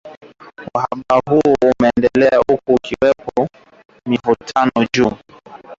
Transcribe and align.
uhaba 0.77 1.21
huo 1.29 1.53
umeendelea 1.63 2.37
huku 2.47 2.61
kukiwepo 2.77 3.47
mivutano 4.05 4.87
juu 4.93 5.13